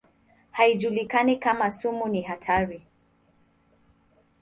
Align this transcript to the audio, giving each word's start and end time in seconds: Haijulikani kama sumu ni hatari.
Haijulikani 0.51 1.35
kama 1.39 1.71
sumu 1.71 2.07
ni 2.07 2.21
hatari. 2.21 2.85